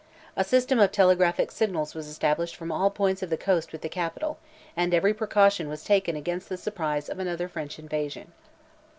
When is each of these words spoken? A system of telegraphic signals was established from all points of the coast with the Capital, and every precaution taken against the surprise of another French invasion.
A 0.35 0.43
system 0.43 0.79
of 0.79 0.91
telegraphic 0.91 1.51
signals 1.51 1.93
was 1.93 2.07
established 2.07 2.55
from 2.55 2.71
all 2.71 2.89
points 2.89 3.21
of 3.21 3.29
the 3.29 3.37
coast 3.37 3.71
with 3.71 3.81
the 3.81 3.87
Capital, 3.87 4.39
and 4.75 4.95
every 4.95 5.13
precaution 5.13 5.71
taken 5.77 6.15
against 6.15 6.49
the 6.49 6.57
surprise 6.57 7.07
of 7.07 7.19
another 7.19 7.47
French 7.47 7.77
invasion. 7.77 8.31